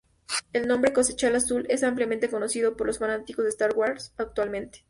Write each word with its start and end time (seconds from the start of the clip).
El 0.51 0.67
nombre 0.67 0.93
"Cosecha 0.93 1.27
azul" 1.27 1.67
es 1.69 1.83
ampliamente 1.83 2.27
conocido 2.27 2.75
por 2.75 2.87
los 2.87 2.97
fanáticos 2.97 3.45
de 3.45 3.49
"Star 3.51 3.75
Wars" 3.77 4.13
actualmente. 4.17 4.79